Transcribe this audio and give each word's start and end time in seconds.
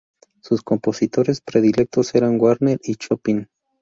Sus 0.41 0.63
compositores 0.63 1.41
predilectos 1.41 2.15
eran 2.15 2.39
Wagner 2.39 2.79
y 2.83 2.95
Chopin. 2.95 3.47